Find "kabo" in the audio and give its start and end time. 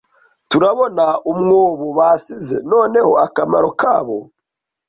3.81-4.17